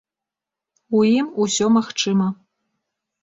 У 0.99 1.01
ім 1.19 1.27
усё 1.45 1.65
магчыма. 1.77 2.27